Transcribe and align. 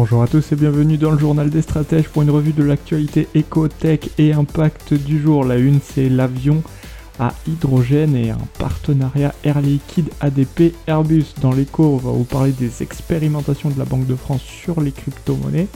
Bonjour 0.00 0.22
à 0.22 0.28
tous 0.28 0.52
et 0.52 0.54
bienvenue 0.54 0.96
dans 0.96 1.10
le 1.10 1.18
journal 1.18 1.50
des 1.50 1.60
stratèges 1.60 2.08
pour 2.08 2.22
une 2.22 2.30
revue 2.30 2.52
de 2.52 2.62
l'actualité 2.62 3.26
éco-tech 3.34 3.98
et 4.16 4.32
impact 4.32 4.94
du 4.94 5.20
jour. 5.20 5.44
La 5.44 5.56
une, 5.56 5.80
c'est 5.82 6.08
l'avion 6.08 6.62
à 7.18 7.34
hydrogène 7.48 8.14
et 8.14 8.30
un 8.30 8.38
partenariat 8.60 9.34
Air 9.42 9.60
Liquide 9.60 10.10
ADP 10.20 10.72
Airbus. 10.86 11.34
Dans 11.42 11.50
l'écho, 11.50 11.82
on 11.82 11.96
va 11.96 12.12
vous 12.12 12.22
parler 12.22 12.52
des 12.52 12.80
expérimentations 12.80 13.70
de 13.70 13.78
la 13.80 13.84
Banque 13.84 14.06
de 14.06 14.14
France 14.14 14.42
sur 14.42 14.80
les 14.80 14.92
crypto-monnaies. 14.92 15.66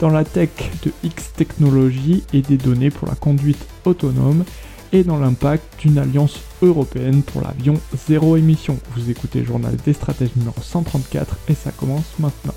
Dans 0.00 0.10
la 0.10 0.24
tech 0.24 0.50
de 0.84 0.92
X 1.02 1.32
Technologies 1.32 2.24
et 2.34 2.42
des 2.42 2.58
données 2.58 2.90
pour 2.90 3.08
la 3.08 3.14
conduite 3.14 3.66
autonome. 3.86 4.44
Et 4.92 5.02
dans 5.02 5.18
l'impact 5.18 5.80
d'une 5.80 5.96
alliance 5.96 6.40
européenne 6.60 7.22
pour 7.22 7.40
l'avion 7.40 7.80
zéro 8.06 8.36
émission. 8.36 8.78
Vous 8.94 9.10
écoutez 9.10 9.40
le 9.40 9.46
journal 9.46 9.74
des 9.76 9.94
stratèges 9.94 10.36
numéro 10.36 10.60
134 10.60 11.38
et 11.48 11.54
ça 11.54 11.70
commence 11.70 12.18
maintenant. 12.18 12.54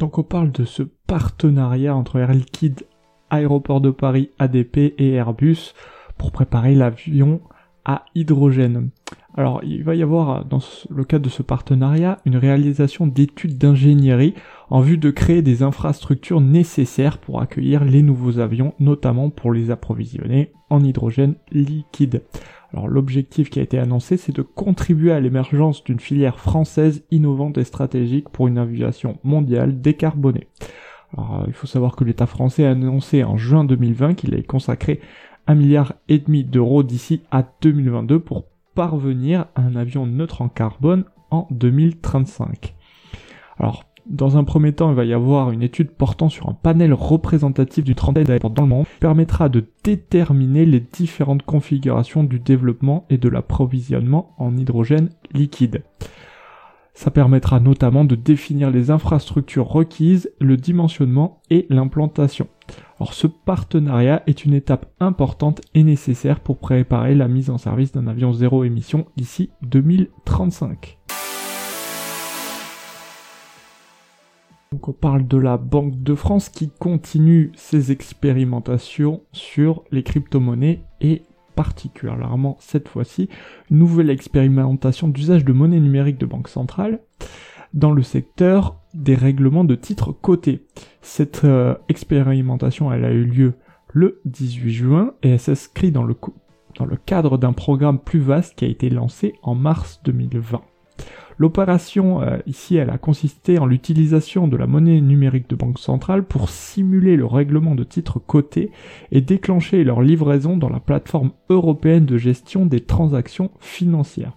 Donc 0.00 0.16
on 0.16 0.22
parle 0.22 0.50
de 0.50 0.64
ce 0.64 0.82
partenariat 0.82 1.94
entre 1.94 2.18
Air 2.18 2.32
Liquide, 2.32 2.84
Aéroport 3.28 3.82
de 3.82 3.90
Paris, 3.90 4.30
ADP 4.38 4.94
et 4.96 5.12
Airbus 5.12 5.74
pour 6.16 6.32
préparer 6.32 6.74
l'avion 6.74 7.42
à 7.84 8.06
hydrogène. 8.14 8.88
Alors 9.36 9.60
il 9.62 9.84
va 9.84 9.94
y 9.94 10.02
avoir 10.02 10.46
dans 10.46 10.60
le 10.88 11.04
cadre 11.04 11.26
de 11.26 11.28
ce 11.28 11.42
partenariat 11.42 12.18
une 12.24 12.38
réalisation 12.38 13.06
d'études 13.06 13.58
d'ingénierie 13.58 14.32
en 14.70 14.80
vue 14.80 14.96
de 14.96 15.10
créer 15.10 15.42
des 15.42 15.62
infrastructures 15.62 16.40
nécessaires 16.40 17.18
pour 17.18 17.42
accueillir 17.42 17.84
les 17.84 18.00
nouveaux 18.00 18.38
avions, 18.38 18.72
notamment 18.80 19.28
pour 19.28 19.52
les 19.52 19.70
approvisionner 19.70 20.50
en 20.70 20.82
hydrogène 20.82 21.34
liquide. 21.52 22.22
Alors 22.72 22.88
l'objectif 22.88 23.50
qui 23.50 23.58
a 23.58 23.62
été 23.62 23.78
annoncé, 23.78 24.16
c'est 24.16 24.34
de 24.34 24.42
contribuer 24.42 25.12
à 25.12 25.20
l'émergence 25.20 25.82
d'une 25.82 26.00
filière 26.00 26.38
française 26.38 27.04
innovante 27.10 27.58
et 27.58 27.64
stratégique 27.64 28.28
pour 28.28 28.48
une 28.48 28.58
aviation 28.58 29.18
mondiale 29.24 29.80
décarbonée. 29.80 30.48
Alors, 31.16 31.44
il 31.48 31.52
faut 31.52 31.66
savoir 31.66 31.96
que 31.96 32.04
l'État 32.04 32.26
français 32.26 32.64
a 32.64 32.70
annoncé 32.70 33.24
en 33.24 33.36
juin 33.36 33.64
2020 33.64 34.14
qu'il 34.14 34.34
allait 34.34 34.44
consacrer 34.44 35.00
un 35.48 35.56
milliard 35.56 35.94
et 36.08 36.20
demi 36.20 36.44
d'euros 36.44 36.84
d'ici 36.84 37.22
à 37.32 37.44
2022 37.62 38.20
pour 38.20 38.44
parvenir 38.76 39.46
à 39.56 39.62
un 39.62 39.74
avion 39.74 40.06
neutre 40.06 40.42
en 40.42 40.48
carbone 40.48 41.04
en 41.30 41.48
2035. 41.50 42.74
Alors, 43.58 43.84
dans 44.10 44.36
un 44.36 44.44
premier 44.44 44.72
temps, 44.72 44.90
il 44.90 44.96
va 44.96 45.04
y 45.04 45.12
avoir 45.12 45.52
une 45.52 45.62
étude 45.62 45.92
portant 45.92 46.28
sur 46.28 46.48
un 46.48 46.52
panel 46.52 46.92
représentatif 46.92 47.84
du 47.84 47.94
trentaine 47.94 48.24
d'aéroports 48.24 48.50
dans 48.50 48.62
le 48.64 48.68
monde, 48.68 48.84
qui 48.84 48.98
permettra 48.98 49.48
de 49.48 49.64
déterminer 49.84 50.66
les 50.66 50.80
différentes 50.80 51.44
configurations 51.44 52.24
du 52.24 52.40
développement 52.40 53.06
et 53.08 53.18
de 53.18 53.28
l'approvisionnement 53.28 54.34
en 54.36 54.56
hydrogène 54.56 55.10
liquide. 55.32 55.84
Ça 56.92 57.10
permettra 57.10 57.60
notamment 57.60 58.04
de 58.04 58.16
définir 58.16 58.70
les 58.70 58.90
infrastructures 58.90 59.68
requises, 59.68 60.30
le 60.40 60.56
dimensionnement 60.56 61.40
et 61.48 61.66
l'implantation. 61.70 62.48
Alors 62.98 63.14
ce 63.14 63.26
partenariat 63.26 64.22
est 64.26 64.44
une 64.44 64.54
étape 64.54 64.86
importante 64.98 65.62
et 65.72 65.84
nécessaire 65.84 66.40
pour 66.40 66.58
préparer 66.58 67.14
la 67.14 67.28
mise 67.28 67.48
en 67.48 67.58
service 67.58 67.92
d'un 67.92 68.08
avion 68.08 68.32
zéro 68.32 68.64
émission 68.64 69.06
d'ici 69.16 69.50
2035. 69.62 70.99
On 74.90 74.92
parle 74.92 75.28
de 75.28 75.38
la 75.38 75.56
Banque 75.56 76.02
de 76.02 76.16
France 76.16 76.48
qui 76.48 76.68
continue 76.68 77.52
ses 77.54 77.92
expérimentations 77.92 79.22
sur 79.30 79.84
les 79.92 80.02
crypto-monnaies 80.02 80.80
et 81.00 81.22
particulièrement 81.54 82.56
cette 82.58 82.88
fois-ci 82.88 83.28
nouvelle 83.70 84.10
expérimentation 84.10 85.06
d'usage 85.06 85.44
de 85.44 85.52
monnaie 85.52 85.78
numérique 85.78 86.18
de 86.18 86.26
banque 86.26 86.48
centrale 86.48 86.98
dans 87.72 87.92
le 87.92 88.02
secteur 88.02 88.80
des 88.92 89.14
règlements 89.14 89.62
de 89.62 89.76
titres 89.76 90.10
cotés. 90.10 90.66
Cette 91.02 91.44
euh, 91.44 91.76
expérimentation 91.88 92.90
a 92.90 92.96
eu 92.96 93.24
lieu 93.24 93.54
le 93.92 94.20
18 94.24 94.72
juin 94.72 95.14
et 95.22 95.30
elle 95.30 95.38
s'inscrit 95.38 95.92
dans 95.92 96.02
le 96.02 96.16
cadre 97.06 97.38
d'un 97.38 97.52
programme 97.52 98.00
plus 98.00 98.18
vaste 98.18 98.56
qui 98.56 98.64
a 98.64 98.68
été 98.68 98.90
lancé 98.90 99.34
en 99.44 99.54
mars 99.54 100.00
2020. 100.04 100.60
L'opération 101.40 102.20
euh, 102.20 102.36
ici, 102.44 102.76
elle 102.76 102.90
a 102.90 102.98
consisté 102.98 103.58
en 103.58 103.64
l'utilisation 103.64 104.46
de 104.46 104.58
la 104.58 104.66
monnaie 104.66 105.00
numérique 105.00 105.48
de 105.48 105.56
banque 105.56 105.78
centrale 105.78 106.22
pour 106.22 106.50
simuler 106.50 107.16
le 107.16 107.24
règlement 107.24 107.74
de 107.74 107.82
titres 107.82 108.18
cotés 108.18 108.70
et 109.10 109.22
déclencher 109.22 109.82
leur 109.82 110.02
livraison 110.02 110.58
dans 110.58 110.68
la 110.68 110.80
plateforme 110.80 111.30
européenne 111.48 112.04
de 112.04 112.18
gestion 112.18 112.66
des 112.66 112.80
transactions 112.80 113.50
financières. 113.58 114.36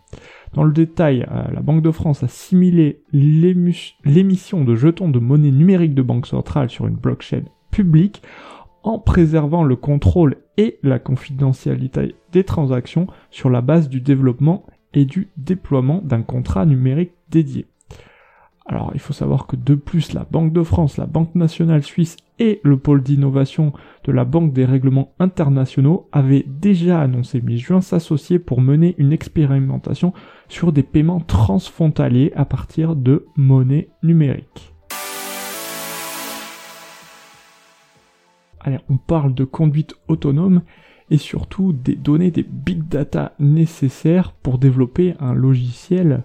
Dans 0.53 0.63
le 0.63 0.71
détail, 0.71 1.27
euh, 1.29 1.43
la 1.53 1.59
Banque 1.59 1.81
de 1.81 1.91
France 1.91 2.23
a 2.23 2.29
simulé 2.29 3.03
l'émission 3.11 4.63
de 4.63 4.73
jetons 4.73 5.09
de 5.09 5.19
monnaie 5.19 5.51
numérique 5.51 5.95
de 5.95 6.03
banque 6.03 6.25
centrale 6.25 6.69
sur 6.69 6.87
une 6.87 6.95
blockchain 6.95 7.43
publique 7.69 8.21
en 8.81 8.97
préservant 8.97 9.65
le 9.65 9.75
contrôle 9.75 10.37
et 10.55 10.79
la 10.83 10.99
confidentialité 10.99 12.15
des 12.31 12.45
transactions 12.45 13.07
sur 13.29 13.49
la 13.49 13.59
base 13.59 13.89
du 13.89 13.99
développement 13.99 14.65
et 14.93 15.05
du 15.05 15.29
déploiement 15.37 16.01
d'un 16.03 16.21
contrat 16.21 16.65
numérique 16.65 17.13
dédié. 17.29 17.67
Alors 18.65 18.91
il 18.93 18.99
faut 18.99 19.13
savoir 19.13 19.45
que 19.45 19.57
de 19.57 19.75
plus 19.75 20.13
la 20.13 20.25
Banque 20.29 20.53
de 20.53 20.63
France, 20.63 20.97
la 20.97 21.05
Banque 21.05 21.35
nationale 21.35 21.83
suisse 21.83 22.15
et 22.39 22.61
le 22.63 22.77
pôle 22.77 23.03
d'innovation 23.03 23.73
de 24.05 24.11
la 24.11 24.23
Banque 24.23 24.53
des 24.53 24.65
règlements 24.65 25.13
internationaux 25.19 26.07
avaient 26.11 26.45
déjà 26.47 27.01
annoncé 27.01 27.41
mi-juin 27.41 27.81
s'associer 27.81 28.39
pour 28.39 28.61
mener 28.61 28.95
une 28.97 29.11
expérimentation 29.11 30.13
sur 30.47 30.71
des 30.71 30.83
paiements 30.83 31.19
transfrontaliers 31.19 32.31
à 32.35 32.45
partir 32.45 32.95
de 32.95 33.25
monnaie 33.35 33.89
numérique. 34.01 34.73
Allez, 38.61 38.79
on 38.89 38.95
parle 38.95 39.33
de 39.33 39.43
conduite 39.43 39.95
autonome 40.07 40.61
et 41.13 41.18
surtout 41.18 41.74
des 41.74 41.96
données 41.96 42.31
des 42.31 42.41
big 42.41 42.88
data 42.88 43.34
nécessaires 43.38 44.31
pour 44.31 44.57
développer 44.57 45.13
un 45.19 45.35
logiciel 45.35 46.24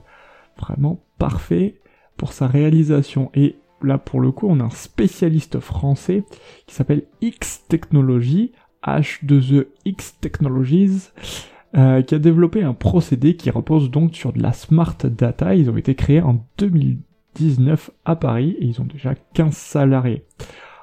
vraiment 0.59 1.05
parfait 1.19 1.75
pour 2.17 2.33
sa 2.33 2.47
réalisation. 2.47 3.31
Et 3.35 3.57
là, 3.83 3.99
pour 3.99 4.19
le 4.19 4.33
coup, 4.33 4.47
on 4.49 4.61
a 4.61 4.65
un 4.65 4.71
spécialiste 4.71 5.61
français 5.61 6.25
qui 6.67 6.75
s'appelle 6.75 7.03
X 7.21 7.67
Technology, 7.69 8.53
H2E 8.83 9.67
X 9.85 10.19
Technologies, 10.23 11.11
euh, 11.77 12.01
qui 12.01 12.15
a 12.15 12.19
développé 12.19 12.63
un 12.63 12.73
procédé 12.73 13.37
qui 13.37 13.51
repose 13.51 13.91
donc 13.91 14.17
sur 14.17 14.33
de 14.33 14.41
la 14.41 14.55
smart 14.55 14.97
data. 15.05 15.55
Ils 15.55 15.69
ont 15.69 15.77
été 15.77 15.95
créés 15.97 16.23
en 16.23 16.47
2019 16.57 17.91
à 18.07 18.17
Paris 18.17 18.57
et 18.59 18.65
ils 18.65 18.81
ont 18.81 18.87
déjà 18.87 19.15
15 19.35 19.55
salariés. 19.55 20.25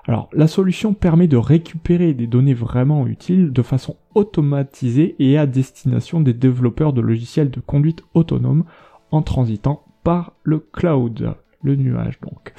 Alors 0.07 0.29
la 0.33 0.47
solution 0.47 0.93
permet 0.93 1.27
de 1.27 1.37
récupérer 1.37 2.13
des 2.13 2.27
données 2.27 2.53
vraiment 2.53 3.07
utiles 3.07 3.51
de 3.51 3.61
façon 3.61 3.97
automatisée 4.13 5.15
et 5.19 5.37
à 5.37 5.47
destination 5.47 6.21
des 6.21 6.33
développeurs 6.33 6.93
de 6.93 7.01
logiciels 7.01 7.49
de 7.49 7.59
conduite 7.59 8.03
autonome 8.13 8.65
en 9.11 9.23
transitant 9.23 9.83
par 10.03 10.33
le 10.43 10.59
cloud, 10.59 11.35
le 11.63 11.75
nuage 11.75 12.19
donc. 12.21 12.53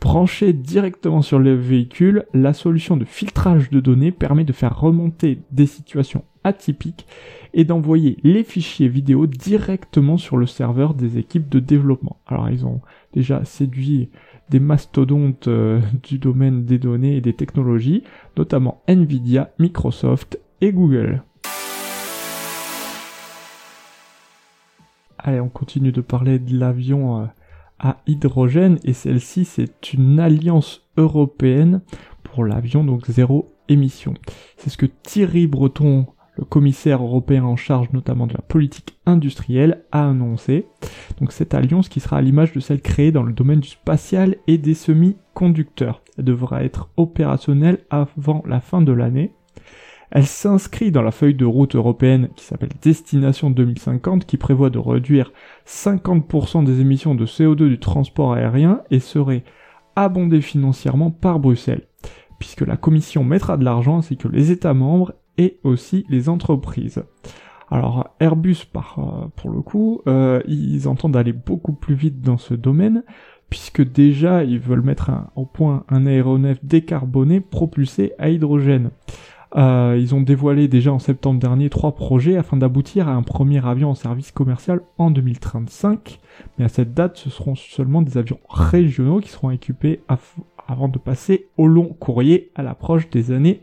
Branché 0.00 0.52
directement 0.52 1.22
sur 1.22 1.38
le 1.38 1.54
véhicule, 1.54 2.24
la 2.34 2.52
solution 2.52 2.96
de 2.96 3.04
filtrage 3.04 3.70
de 3.70 3.78
données 3.78 4.10
permet 4.10 4.44
de 4.44 4.52
faire 4.52 4.80
remonter 4.80 5.40
des 5.52 5.66
situations 5.66 6.24
atypiques 6.42 7.06
et 7.54 7.64
d'envoyer 7.64 8.16
les 8.24 8.42
fichiers 8.42 8.88
vidéo 8.88 9.26
directement 9.26 10.16
sur 10.16 10.36
le 10.36 10.46
serveur 10.46 10.94
des 10.94 11.18
équipes 11.18 11.48
de 11.48 11.60
développement. 11.60 12.20
Alors 12.26 12.50
ils 12.50 12.66
ont 12.66 12.80
déjà 13.12 13.44
séduit 13.44 14.10
des 14.50 14.60
mastodontes 14.60 15.48
euh, 15.48 15.80
du 16.02 16.18
domaine 16.18 16.64
des 16.64 16.78
données 16.78 17.16
et 17.16 17.20
des 17.20 17.34
technologies, 17.34 18.04
notamment 18.36 18.82
Nvidia, 18.86 19.50
Microsoft 19.58 20.40
et 20.60 20.72
Google. 20.72 21.22
Allez, 25.18 25.40
on 25.40 25.48
continue 25.48 25.92
de 25.92 26.00
parler 26.00 26.38
de 26.38 26.56
l'avion 26.58 27.22
euh, 27.22 27.26
à 27.78 27.98
hydrogène 28.06 28.78
et 28.84 28.92
celle-ci 28.92 29.44
c'est 29.44 29.92
une 29.92 30.20
alliance 30.20 30.88
européenne 30.96 31.82
pour 32.22 32.44
l'avion 32.44 32.84
donc 32.84 33.06
zéro 33.06 33.54
émission. 33.68 34.14
C'est 34.56 34.70
ce 34.70 34.76
que 34.76 34.86
Thierry 34.86 35.46
Breton 35.46 36.06
le 36.38 36.44
commissaire 36.44 37.02
européen 37.02 37.44
en 37.44 37.56
charge 37.56 37.88
notamment 37.92 38.28
de 38.28 38.32
la 38.32 38.42
politique 38.42 38.96
industrielle, 39.06 39.84
a 39.90 40.08
annoncé. 40.08 40.66
Donc 41.20 41.32
cette 41.32 41.52
alliance 41.52 41.88
qui 41.88 42.00
sera 42.00 42.18
à 42.18 42.22
l'image 42.22 42.52
de 42.52 42.60
celle 42.60 42.80
créée 42.80 43.12
dans 43.12 43.24
le 43.24 43.32
domaine 43.32 43.60
du 43.60 43.68
spatial 43.68 44.36
et 44.46 44.56
des 44.56 44.74
semi 44.74 45.16
conducteurs. 45.34 46.02
Elle 46.16 46.24
devra 46.24 46.62
être 46.62 46.90
opérationnelle 46.96 47.80
avant 47.90 48.42
la 48.46 48.60
fin 48.60 48.80
de 48.80 48.92
l'année. 48.92 49.32
Elle 50.10 50.26
s'inscrit 50.26 50.90
dans 50.90 51.02
la 51.02 51.10
feuille 51.10 51.34
de 51.34 51.44
route 51.44 51.74
européenne 51.74 52.30
qui 52.34 52.44
s'appelle 52.44 52.70
Destination 52.80 53.50
2050 53.50 54.24
qui 54.24 54.36
prévoit 54.36 54.70
de 54.70 54.78
réduire 54.78 55.32
50% 55.66 56.64
des 56.64 56.80
émissions 56.80 57.14
de 57.14 57.26
CO2 57.26 57.68
du 57.68 57.78
transport 57.78 58.32
aérien 58.32 58.80
et 58.90 59.00
serait 59.00 59.44
abondée 59.96 60.40
financièrement 60.40 61.10
par 61.10 61.40
Bruxelles, 61.40 61.88
puisque 62.38 62.62
la 62.62 62.76
Commission 62.76 63.24
mettra 63.24 63.56
de 63.56 63.64
l'argent 63.64 63.98
ainsi 63.98 64.16
que 64.16 64.28
les 64.28 64.50
États 64.50 64.72
membres 64.72 65.12
et 65.38 65.58
aussi 65.64 66.04
les 66.08 66.28
entreprises. 66.28 67.02
Alors 67.70 68.14
Airbus, 68.20 68.64
par, 68.72 68.98
euh, 68.98 69.28
pour 69.36 69.50
le 69.50 69.60
coup, 69.60 70.02
euh, 70.06 70.40
ils 70.46 70.88
entendent 70.88 71.16
aller 71.16 71.32
beaucoup 71.32 71.72
plus 71.72 71.94
vite 71.94 72.20
dans 72.20 72.38
ce 72.38 72.54
domaine, 72.54 73.04
puisque 73.50 73.82
déjà 73.82 74.44
ils 74.44 74.58
veulent 74.58 74.82
mettre 74.82 75.10
au 75.36 75.44
point 75.44 75.84
un 75.88 76.06
aéronef 76.06 76.58
décarboné 76.64 77.40
propulsé 77.40 78.12
à 78.18 78.30
hydrogène. 78.30 78.90
Euh, 79.56 79.96
ils 79.98 80.14
ont 80.14 80.20
dévoilé 80.20 80.68
déjà 80.68 80.92
en 80.92 80.98
septembre 80.98 81.40
dernier 81.40 81.70
trois 81.70 81.94
projets 81.94 82.36
afin 82.36 82.58
d'aboutir 82.58 83.08
à 83.08 83.12
un 83.12 83.22
premier 83.22 83.66
avion 83.66 83.90
en 83.90 83.94
service 83.94 84.30
commercial 84.30 84.82
en 84.98 85.10
2035. 85.10 86.20
Mais 86.58 86.66
à 86.66 86.68
cette 86.68 86.92
date, 86.92 87.16
ce 87.16 87.30
seront 87.30 87.54
seulement 87.54 88.02
des 88.02 88.18
avions 88.18 88.40
régionaux 88.48 89.20
qui 89.20 89.30
seront 89.30 89.50
équipés 89.50 90.02
avant 90.66 90.88
de 90.88 90.98
passer 90.98 91.48
au 91.56 91.66
long 91.66 91.86
courrier 91.86 92.50
à 92.54 92.62
l'approche 92.62 93.08
des 93.08 93.32
années 93.32 93.62